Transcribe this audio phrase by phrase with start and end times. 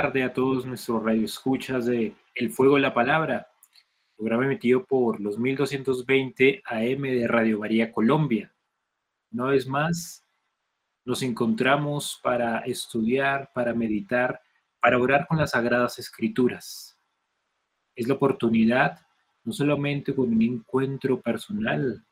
[0.00, 3.48] Tarde a todos nuestros radioescuchas de El Fuego de la Palabra,
[4.16, 8.50] programa emitido por los 1220 AM de Radio María Colombia.
[9.30, 10.24] Una vez más,
[11.04, 14.40] nos encontramos para estudiar, para meditar,
[14.80, 16.98] para orar con las Sagradas Escrituras.
[17.94, 19.02] Es la oportunidad,
[19.44, 22.02] no solamente con un encuentro personal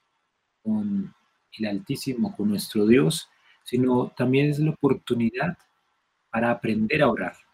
[0.62, 1.15] con
[1.59, 3.31] el Altísimo, con nuestro Dios,
[3.65, 5.56] sino también es la oportunidad
[6.31, 7.47] para aprender a orar.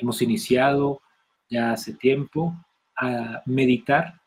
[0.00, 1.02] Hemos iniciado
[1.50, 2.54] ya hace tiempo
[2.96, 4.22] a meditar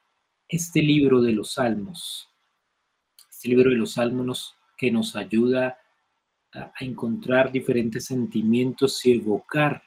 [0.48, 2.30] este libro de los Salmos.
[3.28, 5.80] Este libro de los Salmos que nos ayuda
[6.54, 9.82] a, encontrar diferentes sentimientos y evocar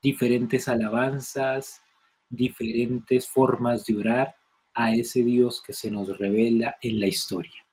[0.00, 1.82] diferentes alabanzas,
[2.30, 4.34] diferentes formas de orar
[4.72, 7.66] a ese Dios que se nos revela en la historia.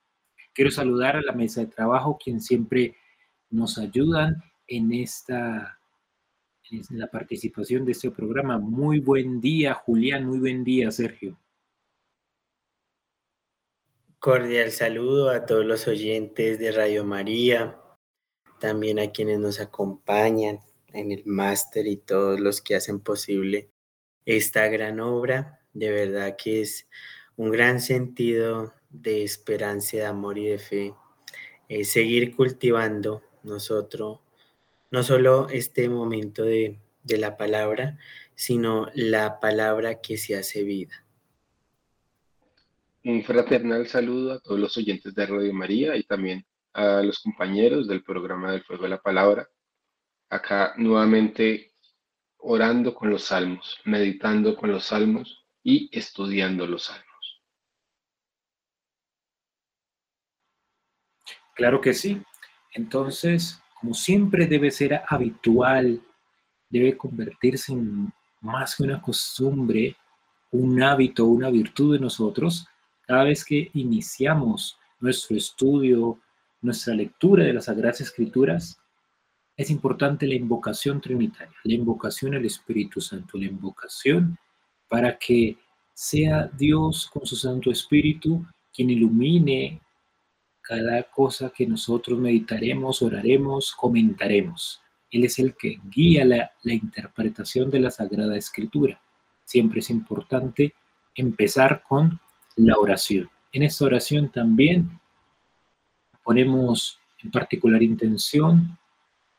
[0.54, 2.98] Quiero saludar a la mesa de trabajo, quien siempre
[3.50, 5.75] nos ayudan en esta
[6.90, 8.58] la participación de este programa.
[8.58, 11.38] Muy buen día, Julián, muy buen día, Sergio.
[14.20, 17.80] Cordial saludo a todos los oyentes de Radio María,
[18.60, 20.60] también a quienes nos acompañan
[20.94, 23.70] en el máster y todos los que hacen posible
[24.26, 25.60] esta gran obra.
[25.74, 26.88] De verdad que es
[27.36, 30.96] un gran sentido de esperanza, de amor y de fe.
[31.68, 34.20] Eh, seguir cultivando nosotros
[34.96, 38.00] no solo este momento de, de la palabra,
[38.34, 41.06] sino la palabra que se hace vida.
[43.04, 47.90] Un fraternal saludo a todos los oyentes de Radio María y también a los compañeros
[47.90, 49.50] del programa del Fuego de la Palabra.
[50.30, 51.74] Acá nuevamente
[52.38, 57.42] orando con los salmos, meditando con los salmos y estudiando los salmos.
[61.54, 62.22] Claro que sí.
[62.72, 66.02] Entonces, como siempre debe ser habitual,
[66.72, 68.12] debe convertirse en
[68.42, 69.96] más que una costumbre,
[70.50, 72.68] un hábito, una virtud de nosotros,
[73.06, 76.20] cada vez que iniciamos nuestro estudio,
[76.64, 78.80] nuestra lectura de las Sagradas Escrituras,
[79.56, 84.36] es importante la invocación trinitaria, la invocación al Espíritu Santo, la invocación
[84.90, 85.60] para que
[85.94, 88.44] sea Dios con su Santo Espíritu
[88.74, 89.80] quien ilumine
[90.68, 94.82] cada cosa que nosotros meditaremos, oraremos, comentaremos.
[95.12, 99.00] Él es el que guía la, interpretación de la Sagrada Escritura.
[99.44, 100.74] Siempre es importante
[101.14, 102.20] empezar con
[102.56, 103.30] la oración.
[103.52, 105.00] En esta oración también
[106.24, 108.78] ponemos en particular intención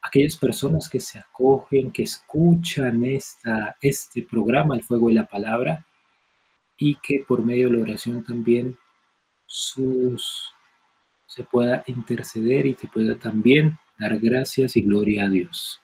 [0.01, 5.85] aquellas personas que se acogen, que escuchan esta, este programa, El Fuego de la Palabra,
[6.79, 8.79] y que por medio de la oración también
[9.45, 10.56] sus
[11.27, 15.81] se pueda interceder y se pueda también dar gracias y gloria a Dios.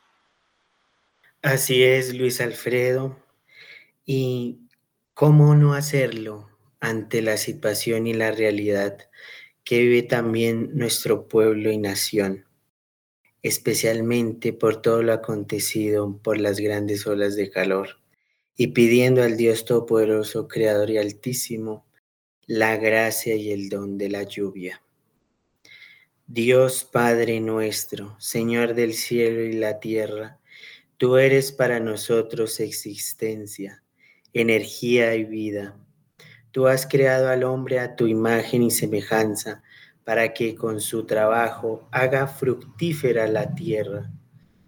[1.43, 3.19] Así es, Luis Alfredo.
[4.05, 4.61] ¿Y
[5.15, 6.49] cómo no hacerlo
[6.81, 8.99] ante la situación y la realidad
[9.65, 12.47] que vive también nuestro pueblo y nación?
[13.43, 17.99] especialmente por todo lo acontecido por las grandes olas de calor,
[18.57, 21.87] y pidiendo al Dios Todopoderoso, Creador y Altísimo,
[22.47, 24.83] la gracia y el don de la lluvia.
[26.29, 30.39] Dios Padre nuestro, Señor del cielo y la tierra,
[30.97, 33.83] tú eres para nosotros existencia,
[34.33, 35.77] energía y vida.
[36.53, 39.63] Tú has creado al hombre a tu imagen y semejanza
[40.05, 44.11] para que con su trabajo haga fructífera la tierra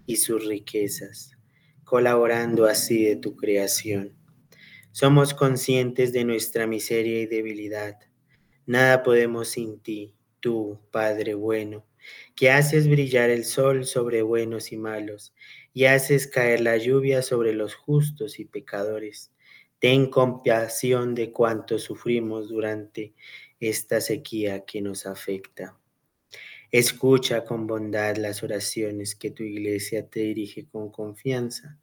[0.06, 1.38] y sus riquezas,
[1.84, 4.12] colaborando así de tu creación.
[4.90, 7.96] Somos conscientes de nuestra miseria y debilidad.
[8.66, 11.86] Nada podemos sin ti tú, Padre bueno,
[12.36, 15.32] que haces brillar el sol sobre buenos y malos,
[15.72, 19.32] y haces caer la lluvia sobre los justos y pecadores.
[19.78, 23.14] Ten compasión de cuanto sufrimos durante
[23.58, 25.78] esta sequía que nos afecta.
[26.70, 31.78] Escucha con bondad las oraciones que tu iglesia te dirige con confianza,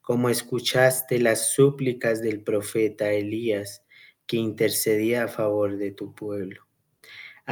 [0.00, 3.84] como escuchaste las súplicas del profeta Elías
[4.26, 6.69] que intercedía a favor de tu pueblo.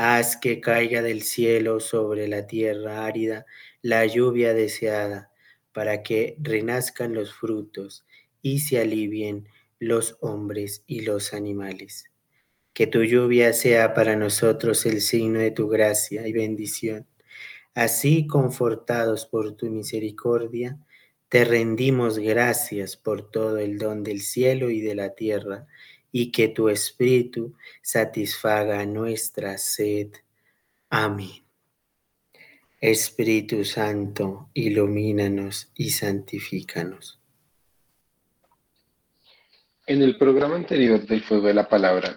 [0.00, 3.46] Haz que caiga del cielo sobre la tierra árida
[3.82, 5.32] la lluvia deseada,
[5.72, 8.06] para que renazcan los frutos
[8.40, 9.48] y se alivien
[9.80, 12.12] los hombres y los animales.
[12.74, 17.08] Que tu lluvia sea para nosotros el signo de tu gracia y bendición.
[17.74, 20.78] Así, confortados por tu misericordia,
[21.28, 25.66] te rendimos gracias por todo el don del cielo y de la tierra
[26.12, 30.08] y que tu Espíritu satisfaga nuestra sed.
[30.90, 31.44] Amén.
[32.80, 37.20] Espíritu Santo, ilumínanos y santifícanos.
[39.86, 42.16] En el programa anterior del Fuego de la Palabra,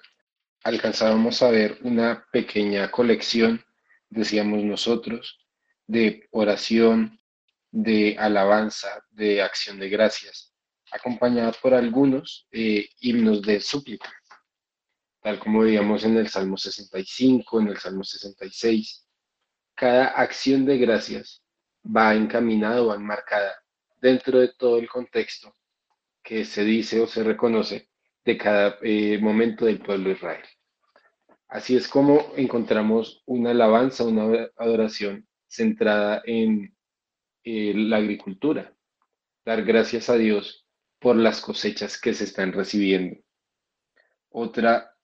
[0.63, 3.63] alcanzábamos a ver una pequeña colección,
[4.09, 5.39] decíamos nosotros,
[5.88, 7.19] de oración,
[7.71, 10.50] de alabanza, de acción de gracias,
[10.91, 14.11] acompañada por algunos eh, himnos de súplica,
[15.21, 19.07] tal como veíamos en el Salmo 65, en el Salmo 66
[19.81, 21.41] cada acción de gracias
[21.83, 23.51] va encaminada o enmarcada
[23.99, 25.55] dentro de todo el contexto
[26.23, 27.89] que se dice o se reconoce
[28.23, 30.43] de cada eh, momento del pueblo de Israel.
[31.47, 36.75] Así es como encontramos una alabanza, una adoración centrada en
[37.43, 38.75] eh, la agricultura,
[39.43, 40.67] dar gracias a Dios
[41.01, 43.20] por las cosechas que se están recibiendo.
[44.29, 44.96] Otra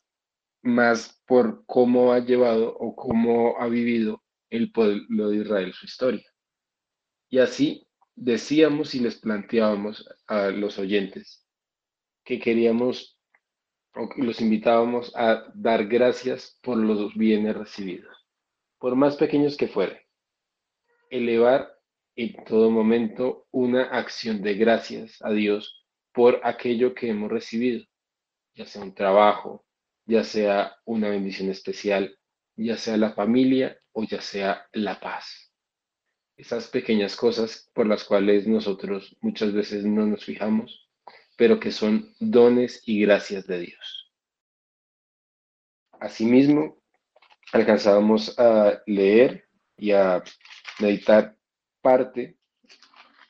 [0.61, 6.25] más por cómo ha llevado o cómo ha vivido el pueblo de Israel su historia.
[7.29, 11.45] Y así decíamos y les planteábamos a los oyentes
[12.23, 13.19] que queríamos
[13.95, 18.15] o los invitábamos a dar gracias por los bienes recibidos,
[18.77, 19.97] por más pequeños que fueran.
[21.09, 21.73] Elevar
[22.15, 25.76] en todo momento una acción de gracias a Dios
[26.17, 27.85] por aquello que hemos recibido,
[28.55, 29.63] ya sea un trabajo,
[30.07, 32.17] ya sea una bendición especial,
[32.55, 35.53] ya sea la familia o ya sea la paz.
[36.35, 40.89] Esas pequeñas cosas por las cuales nosotros muchas veces no nos fijamos,
[41.37, 44.11] pero que son dones y gracias de Dios.
[45.99, 46.81] Asimismo,
[47.53, 49.47] alcanzábamos a leer
[49.77, 50.23] y a
[50.79, 51.37] meditar
[51.83, 52.39] parte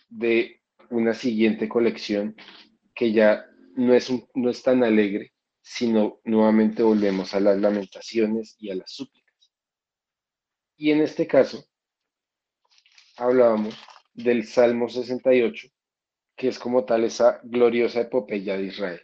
[0.07, 2.33] de una siguiente colección
[2.97, 8.71] que ya no es, no es tan alegre, sino nuevamente volvemos a las lamentaciones y
[8.71, 9.51] a las súplicas.
[10.77, 11.63] Y en este caso,
[13.15, 13.77] hablábamos
[14.15, 15.67] del Salmo 68,
[16.35, 19.01] que es como tal esa gloriosa epopeya de Israel,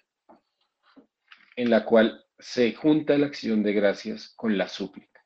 [1.56, 5.24] en la cual se junta la acción de gracias con la súplica.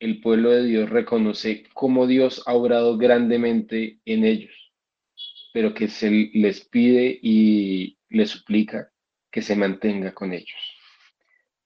[0.00, 4.67] El pueblo de Dios reconoce cómo Dios ha obrado grandemente en ellos,
[5.52, 8.90] pero que se les pide y les suplica
[9.30, 10.58] que se mantenga con ellos.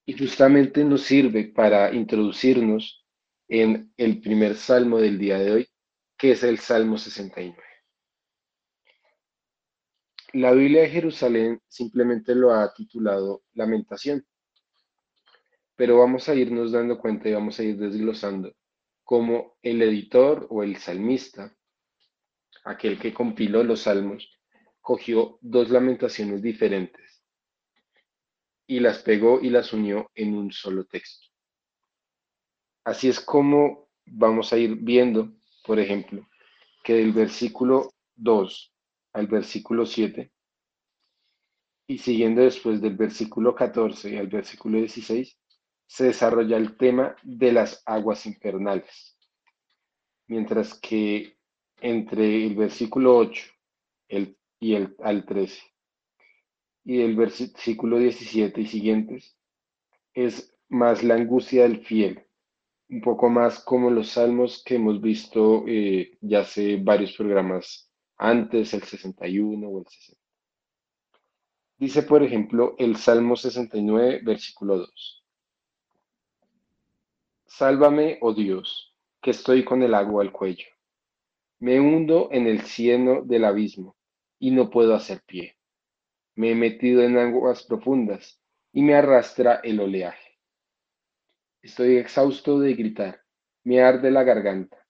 [0.05, 3.05] Y justamente nos sirve para introducirnos
[3.47, 5.67] en el primer salmo del día de hoy,
[6.17, 7.57] que es el Salmo 69.
[10.33, 14.25] La Biblia de Jerusalén simplemente lo ha titulado Lamentación,
[15.75, 18.53] pero vamos a irnos dando cuenta y vamos a ir desglosando
[19.03, 21.55] cómo el editor o el salmista,
[22.63, 24.29] aquel que compiló los salmos,
[24.81, 27.23] cogió dos lamentaciones diferentes
[28.67, 31.27] y las pegó y las unió en un solo texto.
[32.83, 35.33] Así es como vamos a ir viendo,
[35.65, 36.27] por ejemplo,
[36.83, 38.73] que del versículo 2
[39.13, 40.33] al versículo 7
[41.87, 45.37] y siguiendo después del versículo 14 al versículo 16,
[45.85, 49.17] se desarrolla el tema de las aguas infernales.
[50.27, 51.32] Mientras que
[51.83, 53.43] entre el versículo 8
[54.59, 55.61] y el, al 13
[56.85, 59.37] y el versículo 17 y siguientes
[60.13, 62.23] es más la angustia del fiel,
[62.89, 68.73] un poco más como los salmos que hemos visto eh, ya hace varios programas antes,
[68.73, 70.23] el 61 o el 60.
[71.77, 75.25] Dice, por ejemplo, el Salmo 69, versículo 2.
[77.45, 80.67] Sálvame, oh Dios, que estoy con el agua al cuello.
[81.63, 83.95] Me hundo en el cieno del abismo
[84.37, 85.55] y no puedo hacer pie.
[86.35, 88.43] Me he metido en aguas profundas
[88.73, 90.41] y me arrastra el oleaje.
[91.61, 93.21] Estoy exhausto de gritar,
[93.63, 94.85] me arde la garganta,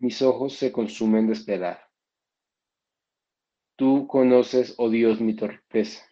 [0.00, 1.80] mis ojos se consumen de esperar.
[3.74, 6.04] Tú conoces, oh Dios, mi torpeza,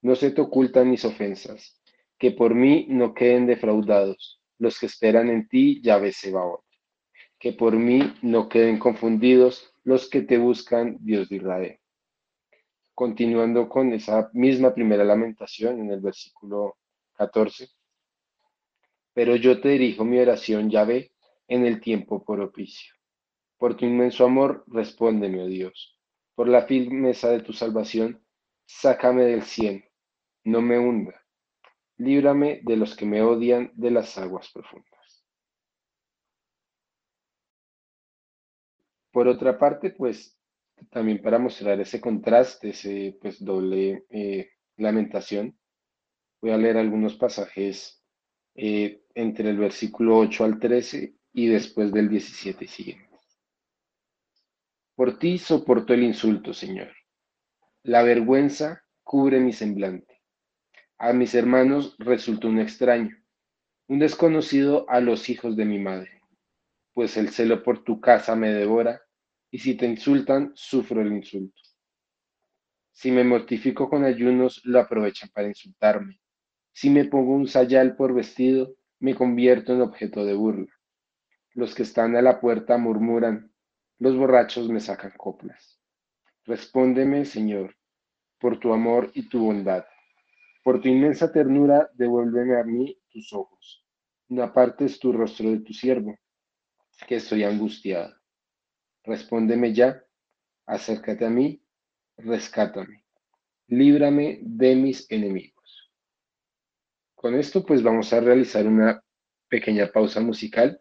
[0.00, 1.80] no se te ocultan mis ofensas,
[2.18, 6.64] que por mí no queden defraudados los que esperan en ti, Yahvé Sebaot,
[7.42, 11.82] que por mí no queden confundidos los que te buscan, Dios de Israel
[12.94, 16.76] continuando con esa misma primera lamentación en el versículo
[17.14, 17.68] 14.
[19.14, 21.12] Pero yo te dirijo mi oración, ve
[21.48, 22.94] en el tiempo propicio.
[23.58, 25.98] Por tu inmenso amor, respóndeme, oh Dios.
[26.34, 28.24] Por la firmeza de tu salvación,
[28.66, 29.84] sácame del cielo,
[30.44, 31.20] no me hunda.
[31.98, 34.91] Líbrame de los que me odian de las aguas profundas.
[39.12, 40.36] Por otra parte, pues
[40.90, 45.56] también para mostrar ese contraste, ese pues doble eh, lamentación,
[46.40, 48.02] voy a leer algunos pasajes
[48.54, 53.18] eh, entre el versículo 8 al 13 y después del 17 y siguiente.
[54.94, 56.92] Por ti soporto el insulto, Señor.
[57.82, 60.22] La vergüenza cubre mi semblante.
[60.98, 63.16] A mis hermanos resultó un extraño,
[63.88, 66.21] un desconocido a los hijos de mi madre,
[66.92, 69.02] pues el celo por tu casa me devora,
[69.50, 71.60] y si te insultan, sufro el insulto.
[72.92, 76.20] Si me mortifico con ayunos, lo aprovechan para insultarme.
[76.72, 80.72] Si me pongo un sayal por vestido, me convierto en objeto de burla.
[81.54, 83.52] Los que están a la puerta murmuran,
[83.98, 85.80] los borrachos me sacan coplas.
[86.44, 87.76] Respóndeme, Señor,
[88.38, 89.84] por tu amor y tu bondad.
[90.64, 93.84] Por tu inmensa ternura, devuélveme a mí tus ojos.
[94.28, 96.16] No apartes tu rostro de tu siervo,
[97.06, 98.14] que estoy angustiado.
[99.04, 100.04] Respóndeme ya,
[100.66, 101.62] acércate a mí,
[102.16, 103.04] rescátame,
[103.68, 105.90] líbrame de mis enemigos.
[107.14, 109.02] Con esto, pues vamos a realizar una
[109.48, 110.80] pequeña pausa musical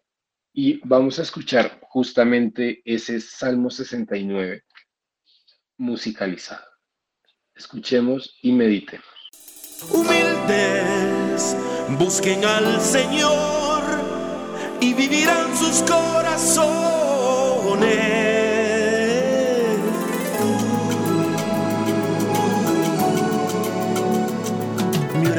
[0.54, 4.64] y vamos a escuchar justamente ese Salmo 69
[5.78, 6.66] musicalizado.
[7.56, 9.06] Escuchemos y meditemos.
[9.92, 11.56] Humildes,
[11.98, 13.61] busquen al Señor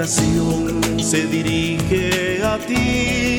[0.03, 3.39] oración se dirige a ti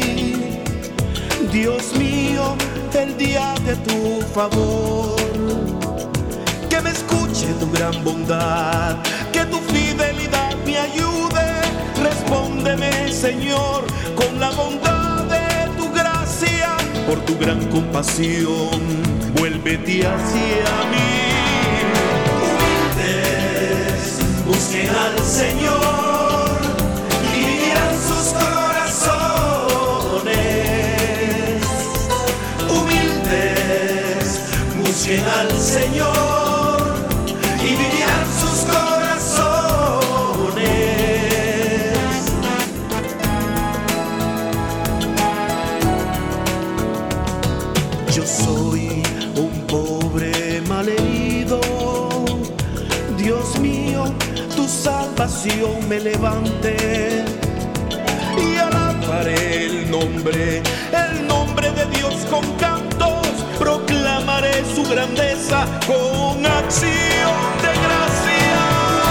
[1.52, 2.56] Dios mío,
[2.98, 5.18] el día de tu favor.
[6.70, 8.96] Que me escuche tu gran bondad,
[9.34, 11.48] que tu fidelidad me ayude.
[12.02, 13.84] Respóndeme, Señor,
[14.16, 16.78] con la bondad de tu gracia.
[17.06, 18.80] Por tu gran compasión,
[19.38, 21.12] vuélvete hacia mí.
[22.48, 25.93] Humildes, busquen al Señor
[35.04, 36.96] busquen al Señor
[37.60, 39.34] y vivirán sus corazones.
[48.16, 49.04] Yo soy
[49.36, 51.60] un pobre malherido,
[53.18, 54.06] Dios mío,
[54.56, 57.26] tu salvación me levante
[58.38, 60.62] y alabaré el nombre,
[60.94, 62.46] el nombre de Dios con
[64.76, 69.04] su grandeza con acción de gracias.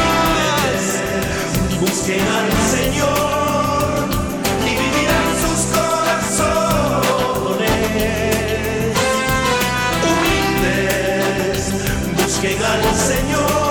[1.80, 4.08] Busquen al Señor
[4.64, 6.82] y vivirán sus corazones.
[10.08, 11.60] Humildes,
[12.16, 13.61] busquen al Señor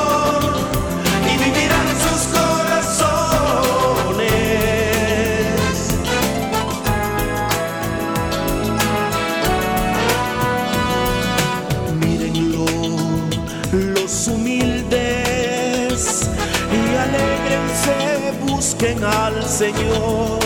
[18.81, 20.39] busquen al Señor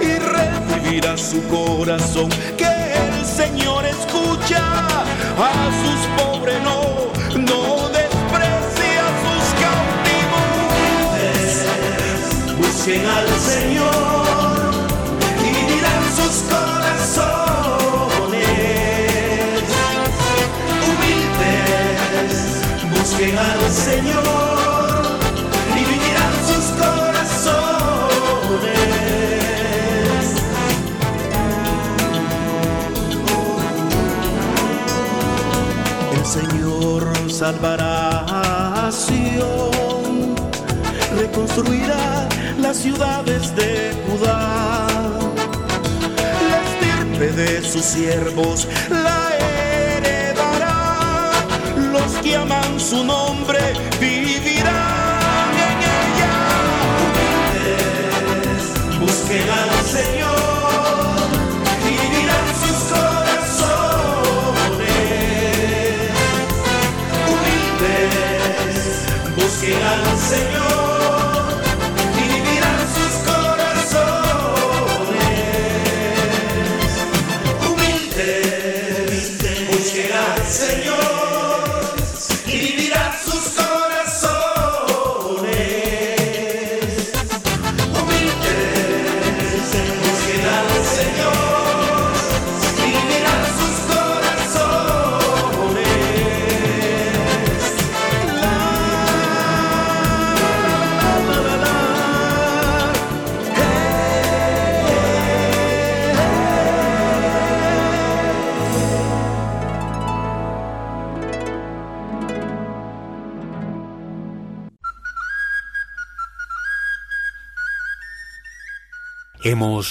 [0.00, 4.60] y recibirá su corazón que el Señor escucha
[5.38, 7.10] a sus pobres, no,
[7.40, 10.52] no desprecia sus cautivos.
[12.58, 14.74] Busquen al Señor
[15.40, 17.24] y vivirán sus corazones.
[20.86, 22.32] Humildes,
[22.90, 24.43] busquen al Señor
[37.44, 38.90] salvará
[41.14, 42.26] reconstruirá
[42.58, 44.86] las ciudades de Judá.
[46.50, 51.32] La estirpe de sus siervos la heredará.
[51.92, 53.60] Los que aman su nombre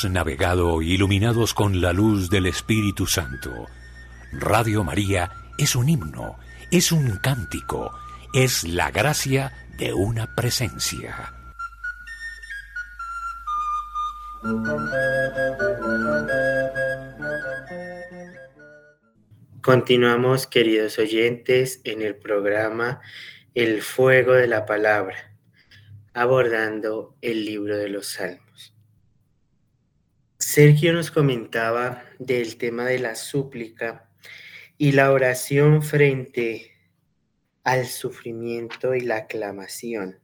[0.09, 3.67] Navegado iluminados con la luz del Espíritu Santo.
[4.31, 6.37] Radio María es un himno,
[6.71, 7.91] es un cántico,
[8.33, 11.33] es la gracia de una presencia.
[19.61, 22.99] Continuamos, queridos oyentes, en el programa
[23.55, 25.15] El Fuego de la Palabra,
[26.13, 28.42] abordando el libro de los Salmos.
[30.43, 34.11] Sergio nos comentaba del tema de la súplica
[34.77, 36.73] y la oración frente
[37.63, 40.19] al sufrimiento y la aclamación.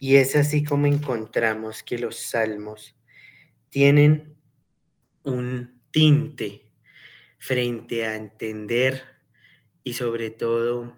[0.00, 2.96] Y es así como encontramos que los salmos
[3.70, 4.36] tienen
[5.22, 6.72] un tinte
[7.38, 9.02] frente a entender
[9.84, 10.96] y sobre todo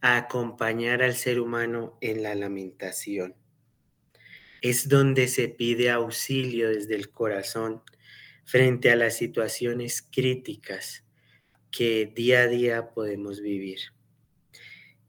[0.00, 3.37] a acompañar al ser humano en la lamentación.
[4.62, 7.82] Es donde se pide auxilio desde el corazón
[8.44, 11.04] frente a las situaciones críticas
[11.70, 13.78] que día a día podemos vivir.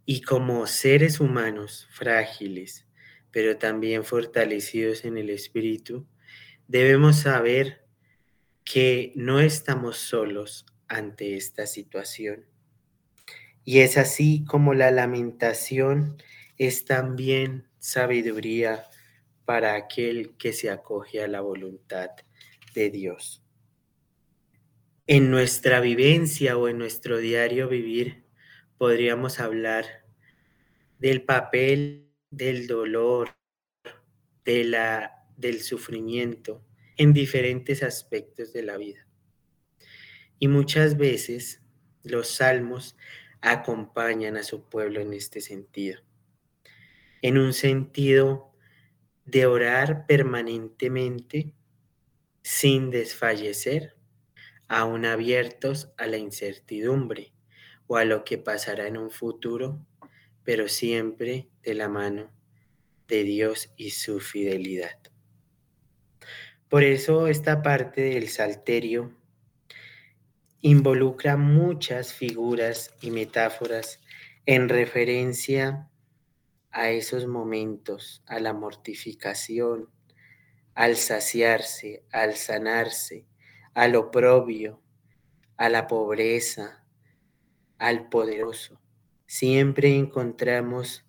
[0.06, 2.86] Y como seres humanos frágiles,
[3.32, 6.08] pero también fortalecidos en el espíritu,
[6.68, 7.86] debemos saber
[8.66, 12.46] que no estamos solos ante esta situación.
[13.64, 16.22] Y es así como la lamentación
[16.58, 18.89] es también sabiduría
[19.50, 22.12] para aquel que se acoge a la voluntad
[22.76, 23.44] de Dios.
[25.08, 28.26] En nuestra vivencia o en nuestro diario vivir
[28.78, 30.06] podríamos hablar
[31.00, 33.30] del papel del dolor,
[34.46, 36.64] de la, del sufrimiento
[36.96, 39.08] en diferentes aspectos de la vida.
[40.38, 41.64] Y muchas veces
[42.04, 42.96] los salmos
[43.42, 46.04] acompañan a su pueblo en este sentido,
[47.24, 48.49] en un sentido
[49.30, 51.54] de orar permanentemente
[52.42, 53.96] sin desfallecer,
[54.68, 57.34] aún abiertos a la incertidumbre
[57.88, 59.86] o a lo que pasará en un futuro,
[60.44, 62.32] pero siempre de la mano
[63.08, 64.98] de Dios y su fidelidad.
[66.68, 69.16] Por eso esta parte del Salterio
[70.62, 74.00] involucra muchas figuras y metáforas
[74.46, 75.89] en referencia
[76.72, 79.90] a esos momentos, a la mortificación,
[80.76, 83.26] al saciarse, al sanarse,
[83.74, 84.82] al oprobio,
[85.58, 86.86] a la pobreza,
[87.78, 88.80] al poderoso.
[89.26, 91.06] Siempre encontramos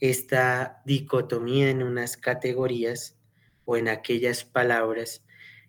[0.00, 3.16] esta dicotomía en unas categorías
[3.64, 5.24] o en aquellas palabras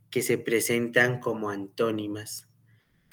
[0.10, 2.48] que se presentan como antónimas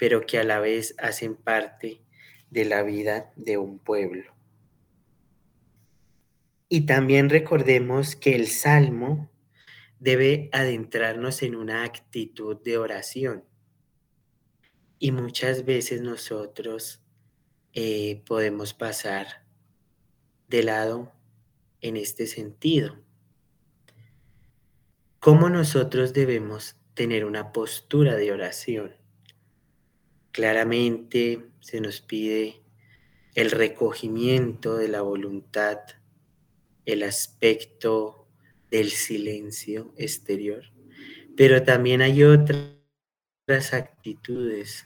[0.03, 2.01] pero que a la vez hacen parte
[2.49, 4.32] de la vida de un pueblo.
[6.75, 9.29] Y también recordemos que el salmo
[9.99, 13.43] debe adentrarnos en una actitud de oración.
[14.97, 16.99] Y muchas veces nosotros
[17.73, 19.45] eh, podemos pasar
[20.47, 21.11] de lado
[21.79, 22.97] en este sentido.
[25.19, 28.95] ¿Cómo nosotros debemos tener una postura de oración?
[30.31, 32.63] Claramente se nos pide
[33.35, 35.77] el recogimiento de la voluntad,
[36.85, 38.27] el aspecto
[38.71, 40.63] del silencio exterior,
[41.37, 42.73] pero también hay otras
[43.71, 44.85] actitudes.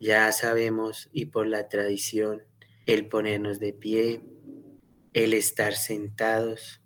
[0.00, 2.42] Ya sabemos y por la tradición,
[2.86, 4.22] el ponernos de pie,
[5.12, 6.82] el estar sentados,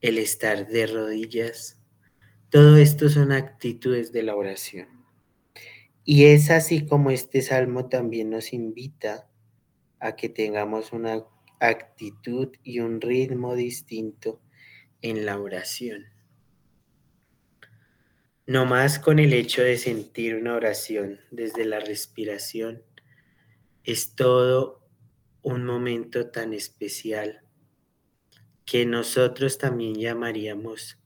[0.00, 1.78] el estar de rodillas,
[2.50, 4.88] todo esto son actitudes de la oración.
[6.04, 9.26] Y es así como este salmo también nos invita
[10.00, 11.24] a que tengamos una
[11.62, 14.40] actitud y un ritmo distinto
[15.00, 16.06] en la oración.
[18.46, 22.82] No más con el hecho de sentir una oración desde la respiración,
[23.84, 24.84] es todo
[25.42, 27.42] un momento tan especial
[28.64, 30.98] que nosotros también llamaríamos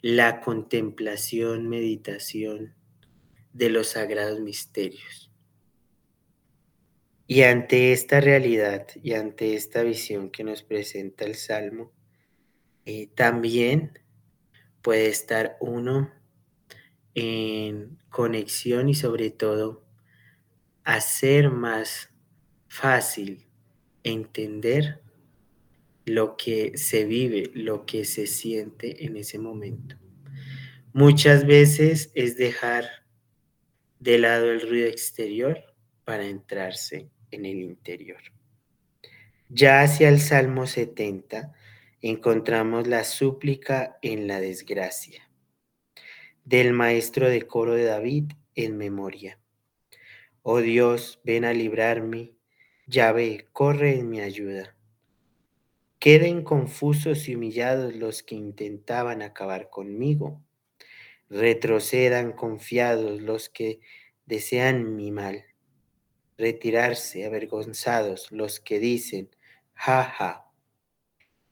[0.00, 2.74] la contemplación, meditación,
[3.52, 5.33] de los sagrados misterios.
[7.26, 11.90] Y ante esta realidad y ante esta visión que nos presenta el Salmo,
[12.84, 13.98] eh, también
[14.82, 16.12] puede estar uno
[17.14, 19.86] en conexión y sobre todo
[20.84, 22.10] hacer más
[22.68, 23.46] fácil
[24.02, 25.00] entender
[26.04, 29.96] lo que se vive, lo que se siente en ese momento.
[30.92, 32.84] Muchas veces es dejar
[33.98, 35.58] de lado el ruido exterior
[36.04, 38.20] para entrarse en el interior.
[39.48, 41.52] Ya hacia el Salmo 70
[42.00, 45.30] encontramos la súplica en la desgracia.
[46.44, 49.38] Del maestro de coro de David en memoria.
[50.42, 52.34] Oh Dios, ven a librarme.
[52.86, 54.76] ve, corre en mi ayuda.
[55.98, 60.42] Queden confusos y humillados los que intentaban acabar conmigo.
[61.30, 63.80] Retrocedan confiados los que
[64.26, 65.46] desean mi mal.
[66.36, 69.28] Retirarse avergonzados los que dicen,
[69.74, 70.50] ja, ja.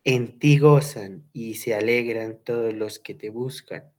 [0.05, 3.93] En ti gozan y se alegran todos los que te buscan.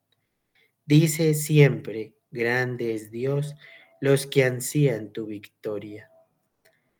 [0.85, 3.55] Dice siempre, grande es Dios,
[4.01, 6.11] los que ansían tu victoria.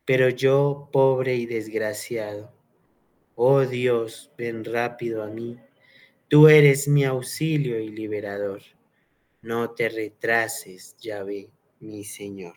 [0.06, 2.54] Pero yo, pobre y desgraciado,
[3.36, 5.60] oh Dios, ven rápido a mí.
[6.30, 8.62] Tú eres mi auxilio y liberador.
[9.42, 11.50] No te retrases, Yahvé,
[11.82, 12.56] mi Señor.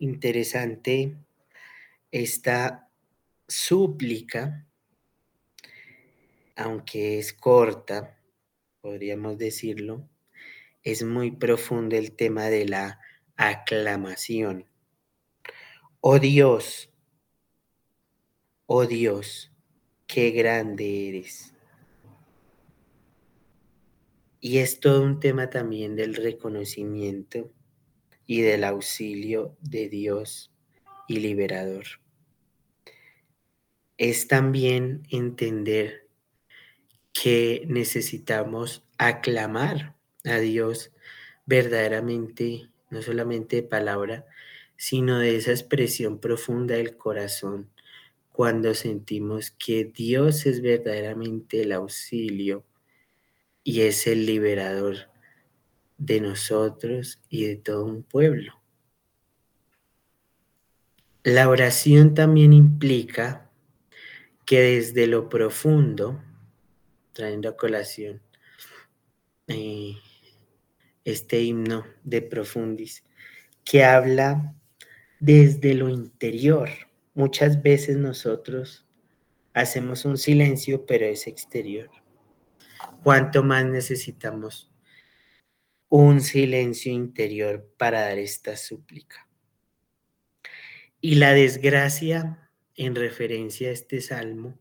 [0.00, 1.16] Interesante
[2.12, 2.88] esta
[3.48, 4.64] súplica,
[6.54, 8.16] aunque es corta,
[8.80, 10.08] podríamos decirlo,
[10.84, 13.00] es muy profundo el tema de la
[13.36, 14.66] aclamación.
[16.00, 16.92] Oh Dios,
[18.66, 19.52] oh Dios,
[20.06, 21.54] qué grande eres.
[24.40, 27.52] Y es todo un tema también del reconocimiento
[28.28, 30.52] y del auxilio de Dios
[31.08, 31.86] y liberador.
[33.96, 36.06] Es también entender
[37.14, 40.92] que necesitamos aclamar a Dios
[41.46, 44.26] verdaderamente, no solamente de palabra,
[44.76, 47.70] sino de esa expresión profunda del corazón,
[48.30, 52.66] cuando sentimos que Dios es verdaderamente el auxilio
[53.64, 55.08] y es el liberador
[55.98, 58.54] de nosotros y de todo un pueblo.
[61.24, 63.50] La oración también implica
[64.46, 66.22] que desde lo profundo,
[67.12, 68.22] trayendo a colación
[69.48, 69.96] eh,
[71.04, 73.04] este himno de Profundis,
[73.64, 74.54] que habla
[75.20, 76.70] desde lo interior.
[77.14, 78.86] Muchas veces nosotros
[79.52, 81.90] hacemos un silencio, pero es exterior.
[83.02, 84.67] ¿Cuánto más necesitamos
[85.88, 89.28] un silencio interior para dar esta súplica?
[91.00, 94.58] Y la desgracia, en referencia a este salmo,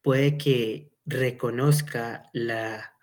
[0.00, 2.96] puede que reconozca la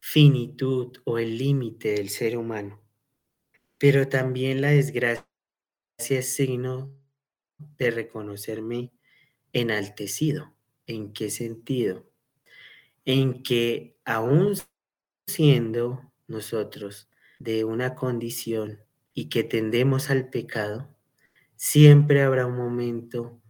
[0.00, 2.82] finitud o el límite del ser humano.
[3.78, 5.24] Pero también la desgracia
[6.08, 6.92] es signo
[7.78, 8.92] de reconocerme
[9.52, 10.54] enaltecido.
[10.86, 12.10] ¿En qué sentido?
[13.04, 14.56] En que aún
[15.26, 17.08] siendo nosotros
[17.38, 18.80] de una condición
[19.14, 20.88] y que tendemos al pecado,
[21.56, 23.40] siempre habrá un momento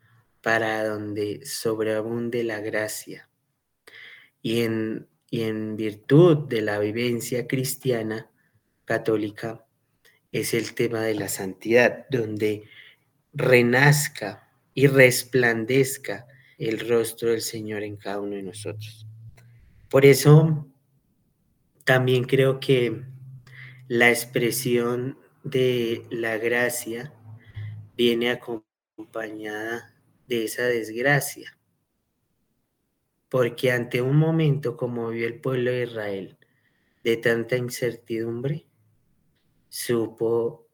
[0.40, 3.28] para donde sobreabunde la gracia.
[4.40, 8.30] Y en y en virtud de la vivencia cristiana
[8.84, 9.64] católica
[10.30, 12.64] es el tema de la santidad, donde
[13.32, 16.26] renazca y resplandezca
[16.58, 19.06] el rostro del Señor en cada uno de nosotros.
[19.88, 20.70] Por eso
[21.84, 23.04] también creo que
[23.88, 27.12] la expresión de la gracia
[27.96, 29.94] viene acompañada
[30.28, 31.56] de esa desgracia
[33.32, 36.36] porque ante un momento como vio el pueblo de Israel
[37.02, 38.66] de tanta incertidumbre,
[39.70, 40.68] supo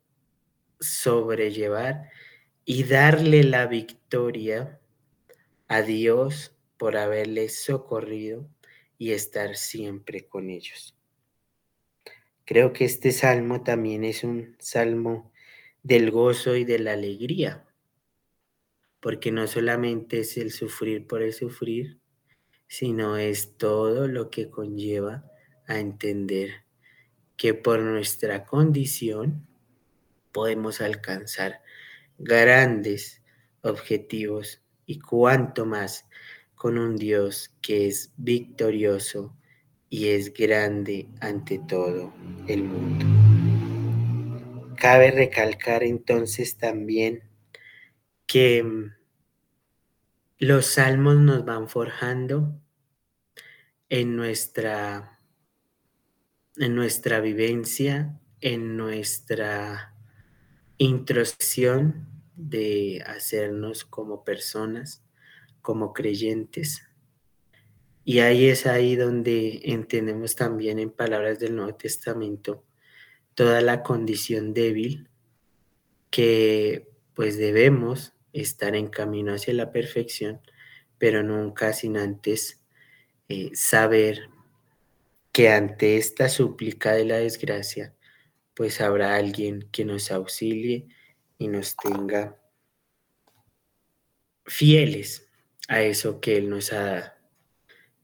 [0.81, 2.11] sobrellevar
[2.65, 4.81] y darle la victoria
[5.69, 8.51] a Dios por haberles socorrido
[8.99, 10.98] y estar siempre con ellos.
[12.49, 15.31] Creo que este salmo también es un salmo
[15.83, 17.67] del gozo y de la alegría,
[19.01, 22.01] porque no solamente es el sufrir por el sufrir,
[22.67, 25.31] sino es todo lo que conlleva
[25.67, 26.65] a entender
[27.37, 29.47] que por nuestra condición
[30.33, 31.61] podemos alcanzar
[32.17, 33.23] grandes
[33.61, 36.07] objetivos y cuanto más
[36.55, 39.37] con un Dios que es victorioso
[39.91, 42.13] y es grande ante todo
[42.47, 43.07] el mundo.
[44.77, 47.23] Cabe recalcar entonces también
[48.27, 48.93] que mm,
[50.39, 52.61] los salmos nos van forjando
[53.89, 55.19] en nuestra,
[56.57, 59.95] en nuestra vivencia, en nuestra
[60.77, 65.03] introspección de hacernos como personas,
[65.61, 66.88] como creyentes.
[68.09, 72.65] Y ahí es ahí donde entendemos también en palabras del Nuevo Testamento
[73.35, 75.11] toda la condición débil
[76.09, 80.41] que pues debemos estar en camino hacia la perfección,
[80.97, 82.65] pero nunca sin antes
[83.29, 84.31] eh, saber
[85.31, 87.95] que ante esta súplica de la desgracia,
[88.55, 90.89] pues habrá alguien que nos auxilie
[91.37, 92.41] y nos tenga
[94.47, 95.29] fieles
[95.69, 97.18] a eso que Él nos ha dado.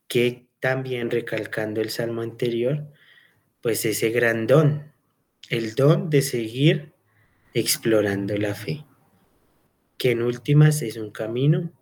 [0.09, 2.87] Que también recalcando el salmo anterior,
[3.61, 4.93] pues ese gran don,
[5.49, 6.95] el don de seguir
[7.55, 8.85] explorando la fe,
[9.97, 11.73] que en últimas es un camino,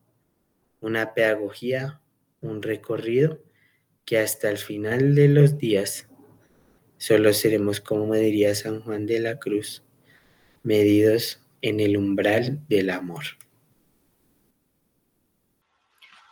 [0.80, 2.00] una pedagogía,
[2.40, 3.42] un recorrido
[4.04, 6.08] que hasta el final de los días
[6.98, 9.82] solo seremos, como diría San Juan de la Cruz,
[10.62, 13.24] medidos en el umbral del amor.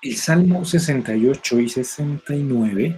[0.02, 2.96] El Salmo 68 y 69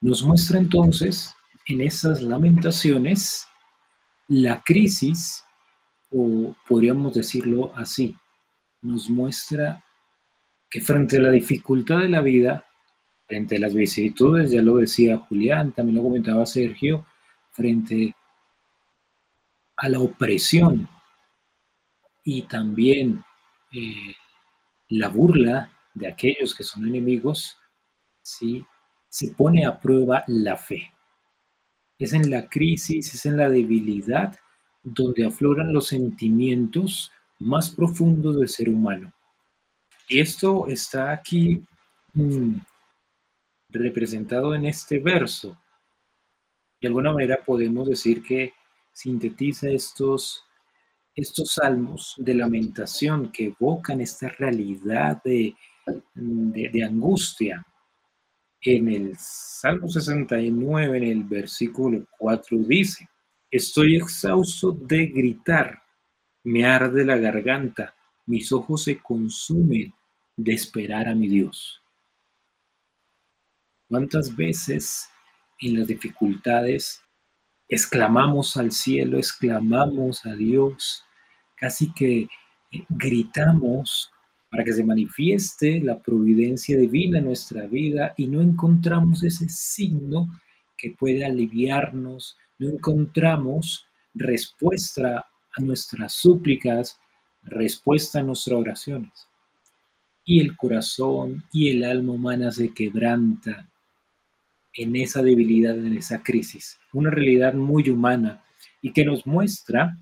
[0.00, 1.34] nos muestra entonces
[1.66, 3.48] en esas lamentaciones
[4.28, 5.44] la crisis,
[6.10, 8.16] o podríamos decirlo así,
[8.80, 9.82] nos muestra
[10.70, 12.64] que frente a la dificultad de la vida,
[13.26, 17.06] frente a las vicisitudes, ya lo decía Julián, también lo comentaba Sergio,
[17.50, 18.14] frente
[19.76, 20.88] a la opresión
[22.22, 23.24] y también
[23.72, 24.14] eh,
[24.90, 27.56] la burla de aquellos que son enemigos,
[28.22, 28.64] ¿sí?
[29.08, 30.92] se pone a prueba la fe.
[31.98, 34.38] Es en la crisis, es en la debilidad
[34.82, 39.12] donde afloran los sentimientos más profundos del ser humano.
[40.08, 41.62] Y esto está aquí
[42.14, 42.56] mm,
[43.70, 45.58] representado en este verso.
[46.80, 48.52] De alguna manera podemos decir que
[48.92, 50.44] sintetiza estos,
[51.14, 55.56] estos salmos de lamentación que evocan esta realidad de,
[56.14, 57.64] de, angustia.
[58.60, 63.08] En el Salmo 69, en el versículo 4, dice,
[63.50, 65.82] estoy exhausto de gritar,
[66.42, 67.94] me arde la garganta,
[68.26, 69.94] mis ojos se consumen
[70.36, 71.80] de esperar a mi Dios.
[73.88, 75.08] ¿Cuántas veces
[75.60, 77.02] en las dificultades
[77.68, 81.04] exclamamos al cielo, exclamamos a Dios,
[81.56, 82.28] casi que
[82.88, 84.10] gritamos
[84.50, 90.28] para que se manifieste la providencia divina en nuestra vida y no encontramos ese signo
[90.76, 96.98] que puede aliviarnos, no encontramos respuesta a nuestras súplicas,
[97.42, 99.28] respuesta a nuestras oraciones.
[100.24, 103.68] Y el corazón y el alma humana se quebranta
[104.74, 106.78] en esa debilidad, en esa crisis.
[106.92, 108.42] Una realidad muy humana
[108.80, 109.98] y que nos muestra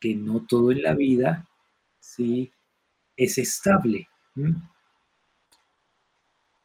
[0.00, 1.46] que no todo en la vida
[2.04, 2.52] ¿sí?
[3.16, 4.08] Es estable.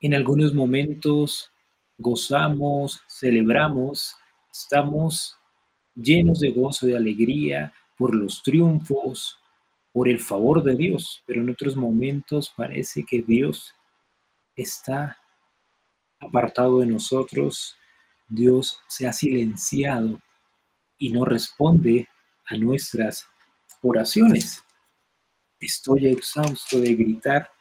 [0.01, 1.51] En algunos momentos
[1.97, 4.15] gozamos, celebramos,
[4.51, 5.37] estamos
[5.95, 9.37] llenos de gozo, de alegría por los triunfos,
[9.91, 13.73] por el favor de Dios, pero en otros momentos parece que Dios
[14.55, 15.17] está
[16.19, 17.75] apartado de nosotros,
[18.27, 20.21] Dios se ha silenciado
[20.97, 22.07] y no responde
[22.45, 23.27] a nuestras
[23.81, 24.63] oraciones.
[25.59, 27.51] Estoy exhausto de gritar,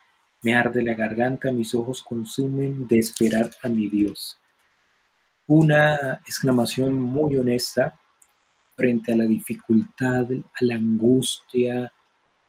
[0.43, 4.39] me arde la garganta, mis ojos consumen de esperar a mi Dios.
[5.47, 7.99] Una exclamación muy honesta
[8.77, 11.93] frente a la dificultad, a la angustia,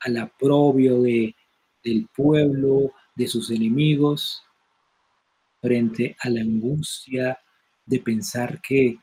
[0.01, 1.35] al aprobio de,
[1.83, 4.43] del pueblo, de sus enemigos,
[5.61, 7.39] frente a la angustia
[7.85, 8.99] de pensar que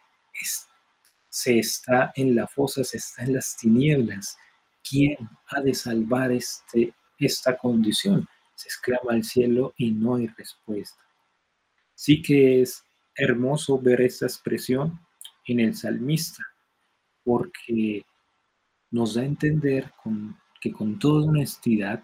[1.29, 4.39] se está en la fosa, se está en las tinieblas.
[4.89, 5.17] ¿Quién
[5.49, 8.29] ha de salvar este, esta condición?
[8.55, 11.03] Se exclama al cielo y no hay respuesta.
[11.95, 12.85] Sí que es
[13.17, 15.01] hermoso ver esta expresión
[15.47, 16.45] en el salmista,
[17.25, 18.05] porque
[18.91, 19.93] nos da a entender
[20.61, 22.03] que con toda honestidad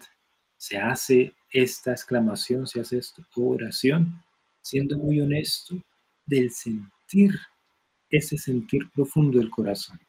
[0.57, 4.23] se hace esta exclamación, se hace esta oración
[4.61, 5.75] siendo muy honesto
[6.25, 7.37] del sentir,
[8.09, 9.99] ese sentir profundo del corazón.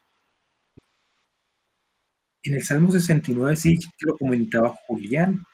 [2.44, 5.44] En el Salmo 69 sí lo comentaba Julián,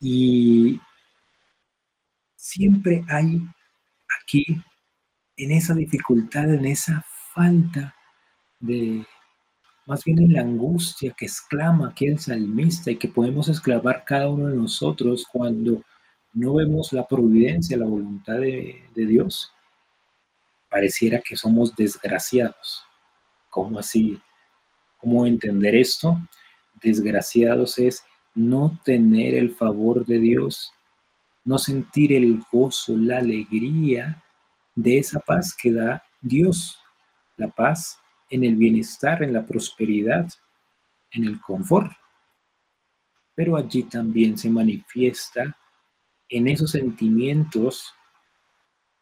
[0.00, 0.80] y
[2.36, 3.42] siempre hay
[4.20, 4.44] aquí,
[5.36, 7.94] en esa dificultad, en esa falta
[8.60, 9.04] de,
[9.86, 14.28] más bien en la angustia que exclama aquí el salmista y que podemos exclamar cada
[14.28, 15.82] uno de nosotros cuando
[16.32, 19.52] no vemos la providencia, la voluntad de, Dios,
[20.70, 22.84] pareciera que somos desgraciados.
[23.50, 24.20] ¿Cómo así?
[24.98, 26.18] ¿Cómo entender esto?
[26.82, 30.72] Desgraciados es no tener el favor de Dios,
[31.44, 34.22] no sentir el gozo, la alegría
[34.74, 36.78] de esa paz que da Dios,
[37.36, 37.98] la paz
[38.30, 40.28] en el bienestar, en la prosperidad,
[41.10, 41.90] en el confort,
[43.34, 45.56] pero allí también se manifiesta
[46.28, 47.94] en esos sentimientos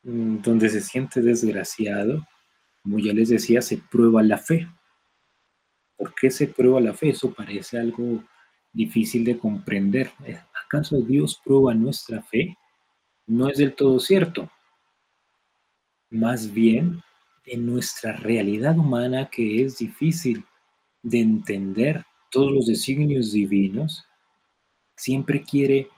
[0.03, 2.27] mm, donde se siente desgraciado,
[2.83, 4.69] como ya les decía, se prueba la fe.
[6.07, 7.09] ¿Por qué se prueba la fe?
[7.09, 8.23] Eso parece algo
[8.73, 10.13] difícil de comprender.
[10.65, 12.57] ¿Acaso Dios prueba nuestra fe?
[13.27, 14.49] No es del todo cierto.
[16.09, 17.03] Más bien,
[17.45, 20.45] en nuestra realidad humana que es difícil
[21.03, 24.07] de entender todos los designios divinos,
[24.95, 25.89] siempre quiere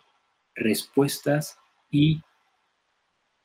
[0.54, 1.58] respuestas
[1.90, 2.22] y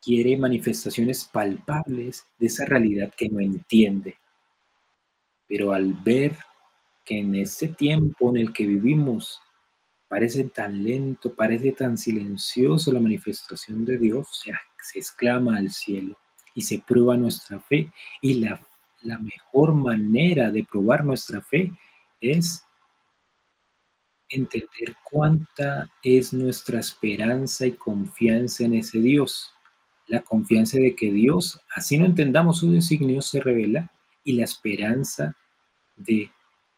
[0.01, 4.15] quiere manifestaciones palpables de esa realidad que no entiende.
[5.45, 6.37] Pero al ver
[7.03, 9.41] que en este tiempo en el que vivimos
[10.07, 16.17] parece tan lento, parece tan silencioso la manifestación de Dios, se, exclama al cielo
[16.53, 17.91] y se prueba nuestra fe.
[18.21, 18.61] Y la,
[19.01, 21.71] la mejor manera de probar nuestra fe
[22.21, 22.63] es
[24.29, 29.51] entender cuánta es nuestra esperanza y confianza en ese Dios.
[30.07, 33.91] La confianza de que Dios, así no entendamos su designio, se revela
[34.23, 35.35] y la esperanza
[35.95, 36.29] de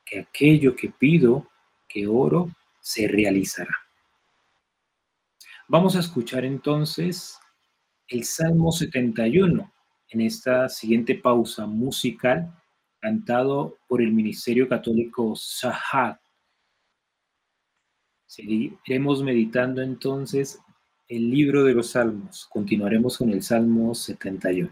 [0.06, 1.48] que aquello que pido,
[1.88, 3.76] que oro, se realizará.
[5.68, 7.40] Vamos a escuchar entonces
[8.08, 9.74] el Salmo 71
[10.10, 12.54] en esta siguiente pausa musical
[13.00, 16.18] cantado por el Ministerio Católico Sahad
[18.36, 20.60] Seguiremos meditando entonces
[21.08, 22.48] el libro de los Salmos.
[22.50, 24.70] Continuaremos con el Salmo 71.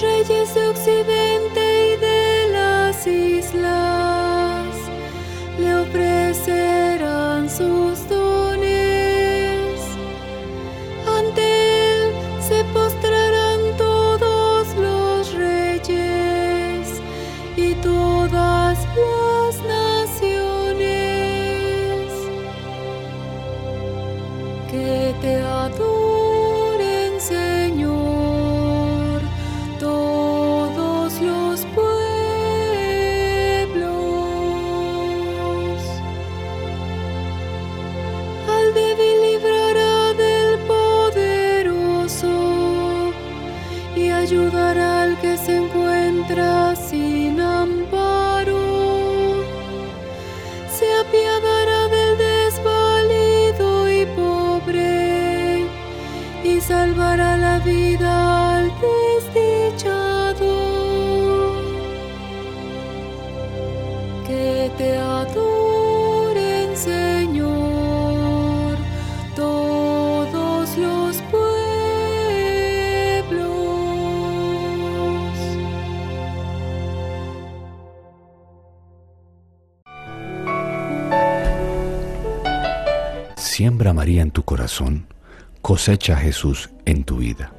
[0.00, 4.74] reyes de Occidente y de las islas
[5.58, 6.67] le ofrecen.
[84.08, 85.06] María en tu corazón,
[85.60, 87.52] cosecha Jesús en tu vida.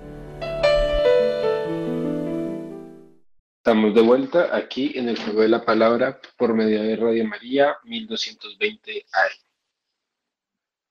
[3.60, 7.78] Estamos de vuelta aquí en el Juego de la Palabra por medio de Radio María
[7.84, 9.06] 1220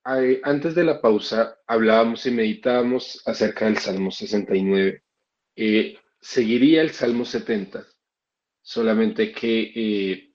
[0.05, 0.39] AM.
[0.45, 5.03] Antes de la pausa hablábamos y meditábamos acerca del Salmo 69.
[5.57, 7.85] Eh, seguiría el Salmo 70,
[8.63, 10.33] solamente que eh,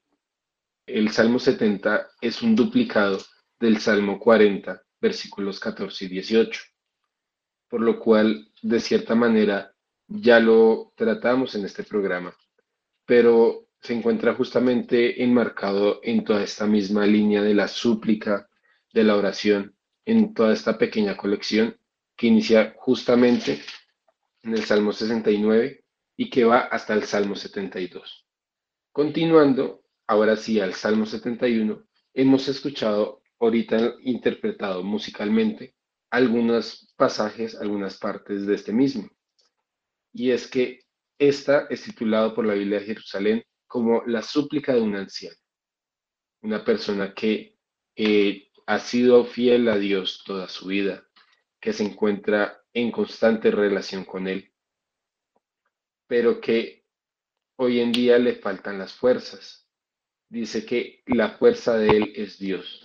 [0.86, 3.20] el Salmo 70 es un duplicado
[3.58, 6.62] del Salmo 40, versículos 14 y 18,
[7.68, 9.76] por lo cual, de cierta manera,
[10.08, 12.34] ya lo tratamos en este programa,
[13.06, 18.48] pero se encuentra justamente enmarcado en toda esta misma línea de la súplica,
[18.94, 19.76] de la oración,
[20.06, 21.78] en toda esta pequeña colección
[22.16, 23.62] que inicia justamente
[24.44, 25.84] en el Salmo 69
[26.16, 28.26] y que va hasta el Salmo 72.
[28.94, 31.84] Continuando, ahora sí, al Salmo 71,
[32.14, 35.76] hemos escuchado ahorita interpretado musicalmente
[36.10, 39.10] algunos pasajes, algunas partes de este mismo.
[40.14, 40.82] Y es que
[41.18, 45.38] esta es titulado por la Biblia de Jerusalén como la súplica de un anciano,
[46.42, 47.58] una persona que
[47.96, 51.04] eh, ha sido fiel a Dios toda su vida,
[51.60, 54.54] que se encuentra en constante relación con Él,
[56.08, 56.86] pero que
[57.56, 59.68] hoy en día le faltan las fuerzas.
[60.30, 62.83] Dice que la fuerza de Él es Dios,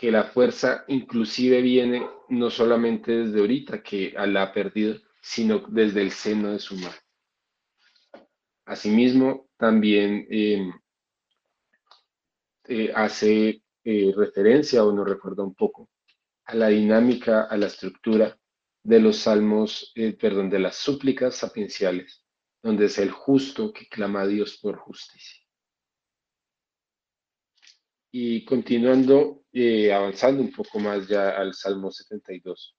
[0.00, 6.00] que la fuerza inclusive viene no solamente desde ahorita que la ha perdido, sino desde
[6.00, 6.96] el seno de su madre.
[8.64, 10.72] Asimismo, también em,
[12.64, 15.90] eh, hace eh, referencia, o nos recuerda un poco,
[16.44, 18.38] a la dinámica, a la estructura
[18.82, 22.24] de los salmos, eh, perdón, de las súplicas sapienciales,
[22.62, 25.39] donde es el justo que clama a Dios por justicia.
[28.10, 29.44] Y continuando,
[29.92, 32.76] avanzando un poco más ya al Salmo 72.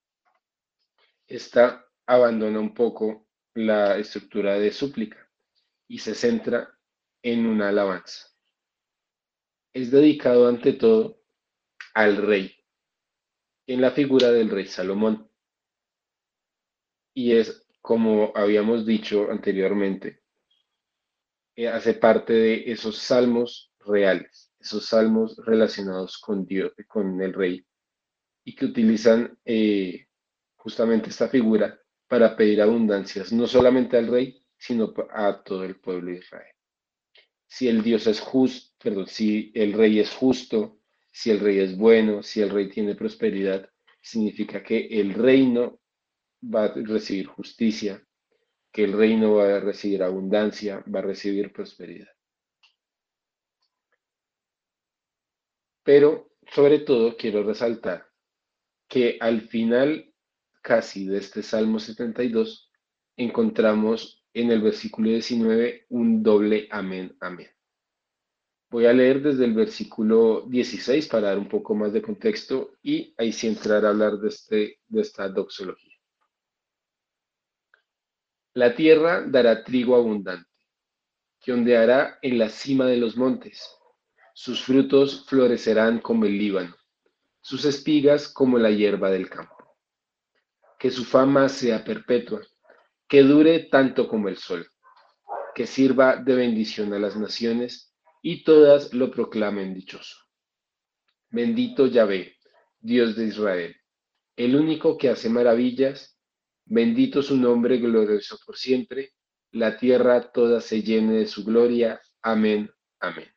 [1.28, 5.30] Esta abandona un poco la estructura de súplica
[5.88, 6.78] y se centra
[7.22, 8.28] en una alabanza.
[9.74, 11.22] Es dedicado ante todo
[11.94, 12.54] al rey,
[13.68, 15.30] en la figura del rey Salomón.
[17.14, 20.24] Y es, como habíamos dicho anteriormente,
[21.56, 27.66] eh, hace parte de esos salmos reales, esos salmos relacionados con Dios, con el rey,
[28.44, 30.08] y que utilizan eh,
[30.56, 36.12] justamente esta figura para pedir abundancias, no solamente al rey, sino a todo el pueblo
[36.12, 36.54] de Israel.
[37.48, 40.80] Si el Dios es justo, perdón, si el rey es justo,
[41.12, 43.70] si el rey es bueno, si el rey tiene prosperidad,
[44.02, 45.82] significa que el reino
[46.44, 48.04] va a recibir justicia,
[48.72, 52.08] que el reino va a recibir abundancia, va a recibir prosperidad.
[55.84, 58.08] Pero sobre todo quiero resaltar
[58.88, 60.12] que al final
[60.62, 62.72] casi de este Salmo 72,
[63.18, 67.50] encontramos en el versículo 19 un doble amén, amén.
[68.70, 73.14] Voy a leer desde el versículo 16 para dar un poco más de contexto y
[73.18, 75.98] ahí sí entrar a hablar de, este, de esta doxología.
[78.54, 80.50] La tierra dará trigo abundante,
[81.42, 83.78] que ondeará en la cima de los montes.
[84.34, 86.76] Sus frutos florecerán como el Líbano,
[87.42, 89.62] sus espigas como la hierba del campo
[90.82, 92.42] que su fama sea perpetua,
[93.08, 94.68] que dure tanto como el sol,
[95.54, 100.18] que sirva de bendición a las naciones y todas lo proclamen dichoso.
[101.30, 102.36] Bendito Yahvé,
[102.80, 103.76] Dios de Israel,
[104.36, 106.18] el único que hace maravillas,
[106.66, 109.14] bendito su nombre glorioso por siempre,
[109.52, 112.02] la tierra toda se llene de su gloria.
[112.24, 113.32] Amén, amén.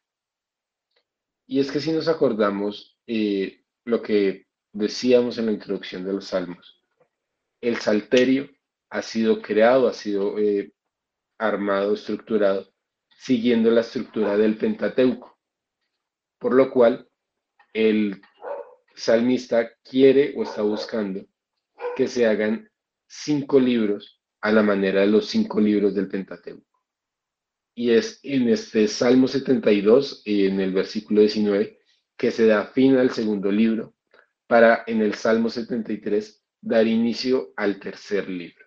[1.47, 6.27] Y es que si nos acordamos eh, lo que decíamos en la introducción de los
[6.27, 6.83] salmos,
[7.61, 8.51] el salterio
[8.91, 10.73] ha sido creado, ha sido eh,
[11.39, 12.73] armado, estructurado,
[13.19, 15.39] siguiendo la estructura del Pentateuco,
[16.39, 17.09] por lo cual
[17.73, 18.21] el
[18.95, 21.25] salmista quiere o está buscando
[21.97, 22.71] que se hagan
[23.07, 26.74] cinco libros a la manera de los cinco libros del Pentateuco.
[27.75, 31.79] Y es en este Salmo 72, en el versículo 19,
[32.17, 33.95] que se da fin al segundo libro,
[34.47, 38.65] para en el Salmo 73 dar inicio al tercer libro.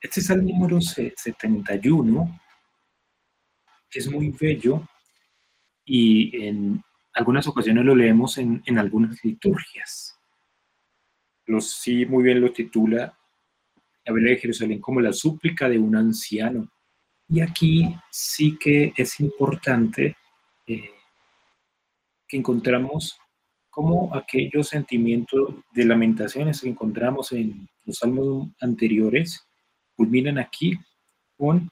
[0.00, 2.40] Este es el número 71,
[3.88, 4.86] que es muy bello
[5.84, 6.82] y en
[7.14, 10.18] algunas ocasiones lo leemos en, algunas liturgias.
[11.46, 13.16] Los, sí, muy bien lo titula
[14.04, 16.68] la Biblia de Jerusalén como la súplica de un anciano.
[17.28, 20.16] Y aquí sí que es importante
[20.66, 20.90] eh,
[22.28, 23.18] que encontramos
[23.70, 29.46] como aquellos sentimientos de lamentaciones que encontramos en los salmos anteriores
[29.96, 30.78] culminan aquí
[31.36, 31.70] con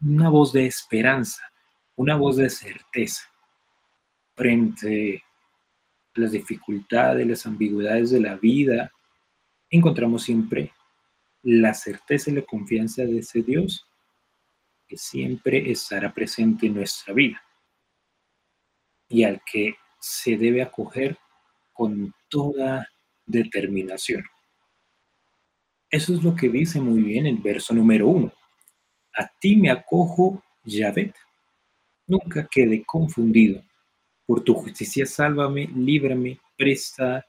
[0.00, 1.42] una voz de esperanza,
[1.96, 3.28] una voz de certeza
[4.36, 5.24] frente
[6.14, 8.92] a las dificultades, las ambigüedades de la vida.
[9.70, 10.72] Encontramos siempre
[11.42, 13.86] la certeza y la confianza de ese Dios
[14.86, 17.42] que siempre estará presente en nuestra vida
[19.08, 21.16] y al que se debe acoger
[21.72, 22.88] con toda
[23.26, 24.24] determinación.
[25.90, 28.32] Eso es lo que dice muy bien el verso número uno.
[29.14, 31.12] A ti me acojo, Yahvé.
[32.06, 33.62] Nunca quede confundido.
[34.24, 37.26] Por tu justicia sálvame, líbrame, presta,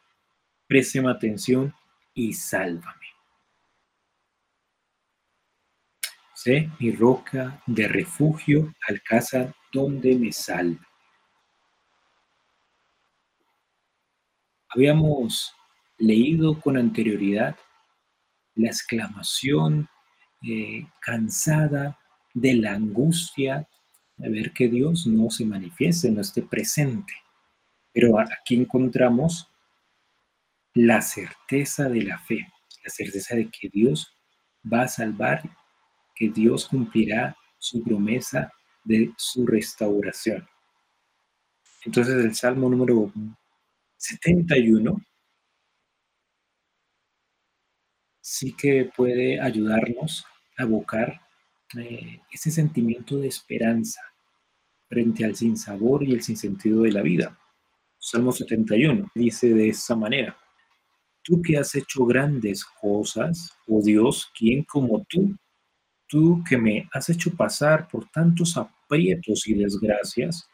[0.68, 1.74] préstame atención
[2.14, 3.01] y sálvame.
[6.46, 10.80] Mi roca de refugio, alcázar donde me salve.
[14.70, 15.54] Habíamos
[16.00, 17.56] leído con anterioridad
[18.56, 19.88] la exclamación
[20.42, 22.00] eh, cansada
[22.34, 23.68] de la angustia
[24.18, 27.14] de ver que Dios no se manifieste, no esté presente.
[27.94, 29.48] Pero aquí encontramos
[30.74, 32.48] la certeza de la fe,
[32.84, 34.16] la certeza de que Dios
[34.66, 35.44] va a salvar,
[36.22, 38.54] que Dios cumplirá su promesa
[38.84, 40.48] de su restauración.
[41.84, 43.12] Entonces el Salmo número
[43.98, 45.02] 71
[48.22, 50.24] sí que puede ayudarnos
[50.60, 51.20] a evocar
[51.76, 54.02] eh, ese sentimiento de esperanza
[54.90, 57.36] frente al sinsabor y el sinsentido de la vida.
[57.98, 60.38] Salmo 71 dice de esa manera,
[61.24, 65.36] tú que has hecho grandes cosas, oh Dios, ¿quién como tú?
[66.12, 70.46] Tú que me has hecho pasar por tantos aprietos y desgracias,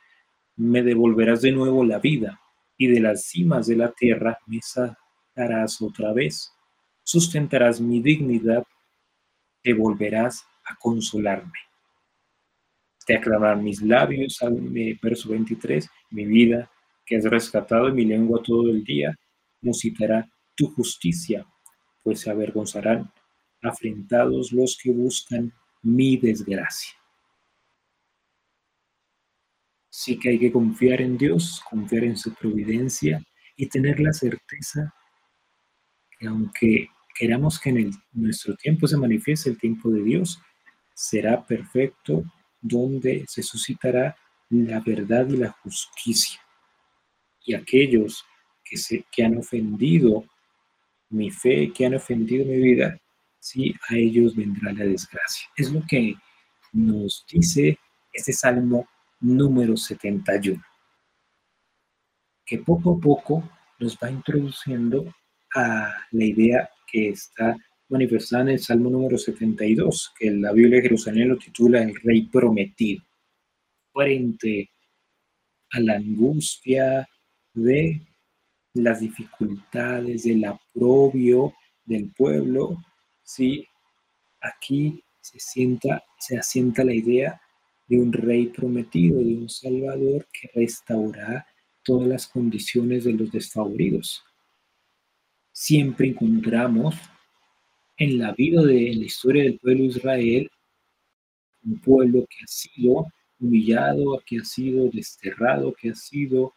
[0.56, 2.40] me devolverás de nuevo la vida
[2.78, 6.54] y de las cimas de la tierra me sacarás otra vez.
[7.02, 8.64] Sustentarás mi dignidad,
[9.64, 11.60] te volverás a consolarme.
[13.08, 14.38] Te aclamarán mis labios,
[15.02, 16.70] verso 23, mi vida
[17.04, 19.16] que has rescatado en mi lengua todo el día,
[19.62, 21.48] musitará tu justicia,
[22.04, 23.12] pues se avergonzarán
[23.62, 26.94] afrentados los que buscan mi desgracia.
[29.90, 33.24] Sí que hay que confiar en Dios, confiar en su providencia
[33.56, 34.94] y tener la certeza
[36.20, 40.40] que aunque queramos que en nuestro tiempo se manifieste el tiempo de Dios,
[40.94, 42.24] será perfecto
[42.62, 44.16] donde se suscitará
[44.50, 46.40] la verdad y la justicia.
[47.46, 48.26] Y aquellos
[48.64, 50.26] que, se, que han ofendido
[51.10, 53.00] mi fe, que han ofendido mi vida,
[53.40, 55.48] sí, a ellos vendrá la desgracia.
[55.56, 56.16] Es lo que
[56.74, 57.78] nos dice
[58.14, 58.88] este salmo
[59.20, 60.62] número 71,
[62.46, 65.14] que poco a poco nos va introduciendo
[65.56, 67.56] a la idea que está
[67.90, 72.24] manifestada en el Salmo número 72, que la Biblia de Jerusalén lo titula el Rey
[72.24, 73.04] Prometido,
[73.94, 74.70] frente
[75.72, 77.08] a la angustia
[77.54, 78.02] de
[78.74, 81.54] las dificultades, del aprobio
[81.86, 82.78] del pueblo,
[83.28, 83.68] ¿sí?
[84.40, 87.42] aquí se, se asienta la idea
[87.88, 91.46] de un rey prometido, de un salvador que restaurará
[91.84, 94.24] todas las condiciones de los desfavoridos.
[95.52, 96.96] Siempre encontramos
[97.98, 100.52] en la vida de la historia del pueblo de Israel
[101.66, 103.08] un pueblo que ha sido
[103.40, 106.54] humillado, que ha sido desterrado, que ha sido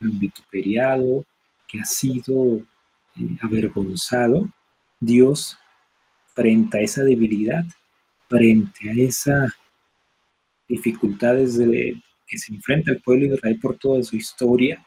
[0.00, 1.24] vituperiado,
[1.68, 4.48] que ha sido eh, avergonzado.
[4.98, 5.56] Dios,
[6.34, 7.64] frente a esa debilidad,
[8.28, 9.54] frente a esa
[10.68, 14.84] dificultades de, que se enfrenta el pueblo de Israel por toda su historia,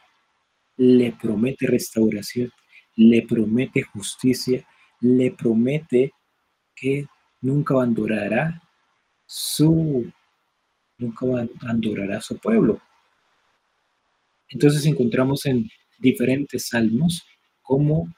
[0.77, 2.51] le promete restauración,
[2.95, 4.65] le promete justicia,
[5.01, 6.13] le promete
[6.73, 7.05] que
[7.41, 8.61] nunca abandonará
[9.25, 10.09] su
[10.97, 11.25] nunca
[11.61, 12.81] abandonará su pueblo.
[14.47, 15.69] Entonces encontramos en
[15.99, 17.23] diferentes salmos
[17.61, 18.13] cómo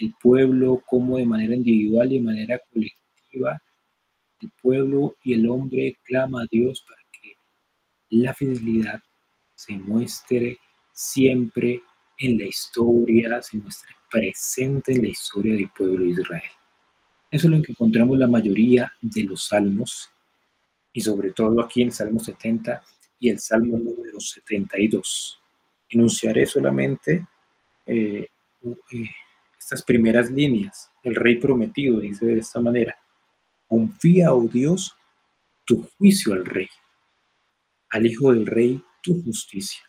[0.00, 3.62] el pueblo, como de manera individual y de manera colectiva,
[4.40, 7.02] el pueblo y el hombre clama a Dios para
[8.12, 9.02] la fidelidad
[9.54, 10.58] se muestre
[10.92, 11.82] siempre
[12.18, 16.42] en la historia, se muestre presente en la historia del pueblo de Israel.
[17.30, 20.10] Eso es lo que encontramos la mayoría de los salmos,
[20.92, 22.82] y sobre todo aquí en el Salmo 70
[23.18, 25.40] y el Salmo número 72.
[25.88, 27.26] Enunciaré solamente
[27.86, 28.28] eh,
[28.92, 29.10] eh,
[29.62, 30.90] estas primeras líneas.
[31.02, 32.96] El rey prometido dice de esta manera,
[33.66, 34.96] confía, oh Dios,
[35.64, 36.68] tu juicio al rey
[37.92, 39.82] al Hijo del Rey tu justicia.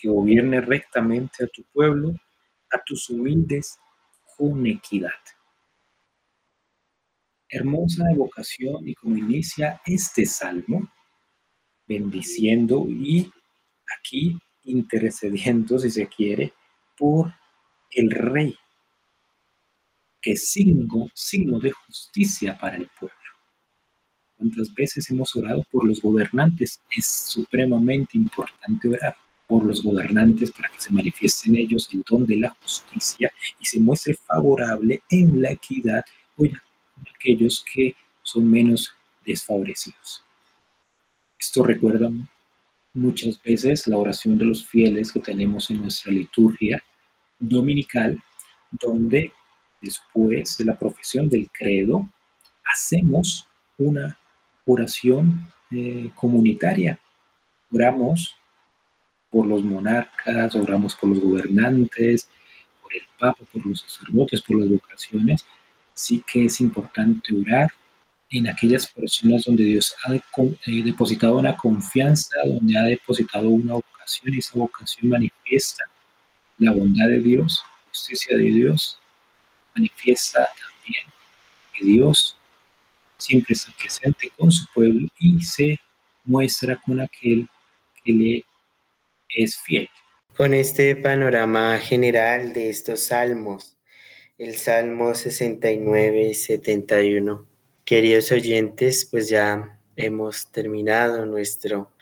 [0.00, 2.14] que gobierne rectamente a tu pueblo,
[2.70, 3.76] a tus humildes,
[4.36, 5.10] con equidad.
[7.48, 10.88] Hermosa evocación y como inicia este salmo,
[11.88, 13.28] bendiciendo y
[13.98, 16.54] aquí intercediendo, si se quiere,
[16.96, 17.34] por
[17.90, 18.56] el rey,
[20.20, 23.16] que es signo, signo de justicia para el pueblo.
[24.36, 26.80] ¿Cuántas veces hemos orado por los gobernantes?
[26.90, 29.16] Es supremamente importante orar
[29.48, 33.64] por los gobernantes para que se manifieste en ellos el don de la justicia y
[33.64, 36.04] se muestre favorable en la equidad
[36.36, 36.50] con
[37.14, 40.22] aquellos que son menos desfavorecidos.
[41.38, 42.10] Esto recuerda
[42.92, 46.82] muchas veces la oración de los fieles que tenemos en nuestra liturgia
[47.38, 48.22] dominical,
[48.70, 49.32] donde
[49.80, 52.08] después de la profesión del credo
[52.64, 54.18] hacemos una
[54.66, 56.98] oración eh, comunitaria.
[57.72, 58.36] Oramos
[59.30, 62.28] por los monarcas, oramos por los gobernantes,
[62.82, 65.44] por el Papa, por los sacerdotes, por las vocaciones.
[65.94, 67.70] Sí que es importante orar
[68.30, 74.34] en aquellas personas donde Dios ha eh, depositado una confianza, donde ha depositado una vocación
[74.34, 75.84] y esa vocación manifiesta
[76.58, 78.98] la bondad de Dios, justicia de Dios,
[79.74, 81.04] manifiesta también
[81.72, 82.36] que Dios
[83.16, 85.78] siempre está presente con su pueblo y se
[86.24, 87.48] muestra con aquel
[88.04, 88.44] que le
[89.28, 89.88] es fiel.
[90.36, 93.76] Con este panorama general de estos salmos,
[94.38, 97.46] el Salmo 69 y 71,
[97.84, 101.92] queridos oyentes, pues ya hemos terminado nuestro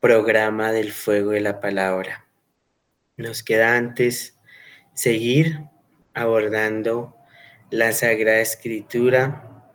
[0.00, 2.21] programa del fuego de la palabra.
[3.16, 4.38] Nos queda antes
[4.94, 5.60] seguir
[6.14, 7.16] abordando
[7.70, 9.70] la Sagrada Escritura,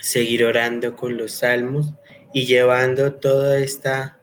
[0.00, 1.94] seguir orando con los salmos
[2.32, 4.18] y llevando toda esta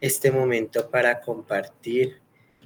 [0.00, 2.20] este momento para compartir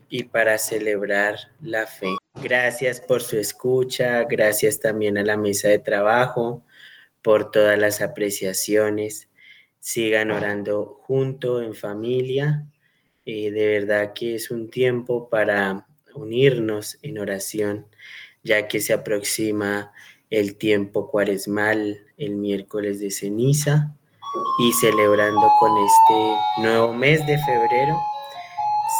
[0.09, 2.17] y para celebrar la fe.
[2.43, 6.65] Gracias por su escucha, gracias también a la mesa de trabajo
[7.23, 9.29] por todas las apreciaciones.
[9.79, 12.67] Sigan orando junto, en familia.
[13.33, 17.87] Eh, de verdad que es un tiempo para unirnos en oración,
[18.43, 19.93] ya que se aproxima
[20.31, 23.95] el tiempo cuaresmal, el miércoles de ceniza
[24.59, 27.97] y celebrando con este nuevo mes de febrero,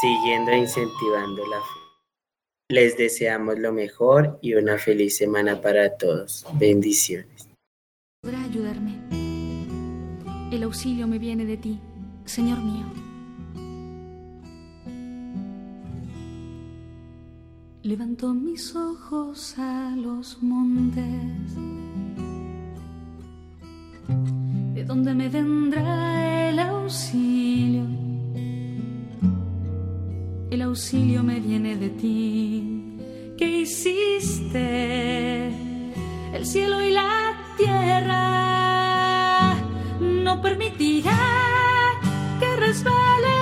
[0.01, 1.81] siguiendo e incentivando la fe.
[2.69, 6.47] Les deseamos lo mejor y una feliz semana para todos.
[6.55, 7.49] Bendiciones.
[8.23, 8.95] Podrá ayudarme.
[10.53, 11.81] El auxilio me viene de ti,
[12.27, 13.10] Señor mío.
[17.83, 21.57] Levanto mis ojos a los montes
[24.75, 27.87] ¿De dónde me vendrá el auxilio?
[30.51, 32.99] El auxilio me viene de ti.
[33.39, 35.49] ¿Qué hiciste?
[36.35, 39.55] El cielo y la tierra
[40.01, 41.19] no permitirá
[42.39, 43.40] que resbale